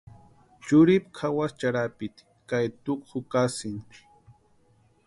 Churhipu 0.65 1.09
kʼawasï 1.17 1.57
charhapiti 1.59 2.21
ka 2.49 2.55
etukwa 2.67 3.05
jukasïnti. 3.09 3.97